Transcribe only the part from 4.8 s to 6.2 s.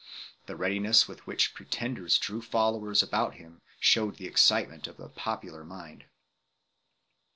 of the popular mind.